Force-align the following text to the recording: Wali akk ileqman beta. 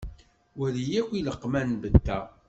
Wali 0.59 0.85
akk 0.99 1.11
ileqman 1.19 1.69
beta. 1.81 2.19